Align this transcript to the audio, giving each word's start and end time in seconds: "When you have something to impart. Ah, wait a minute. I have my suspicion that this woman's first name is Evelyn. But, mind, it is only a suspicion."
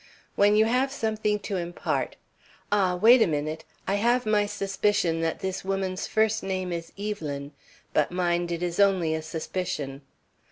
"When 0.35 0.55
you 0.55 0.65
have 0.65 0.91
something 0.91 1.37
to 1.41 1.57
impart. 1.57 2.15
Ah, 2.71 2.95
wait 2.95 3.21
a 3.21 3.27
minute. 3.27 3.65
I 3.87 3.97
have 4.01 4.25
my 4.25 4.47
suspicion 4.47 5.21
that 5.21 5.41
this 5.41 5.63
woman's 5.63 6.07
first 6.07 6.41
name 6.41 6.71
is 6.73 6.91
Evelyn. 6.97 7.51
But, 7.93 8.09
mind, 8.09 8.51
it 8.51 8.63
is 8.63 8.79
only 8.79 9.13
a 9.13 9.21
suspicion." 9.21 10.01